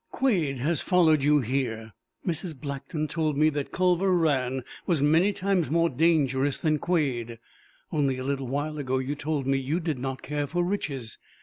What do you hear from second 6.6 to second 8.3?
Quade. Only a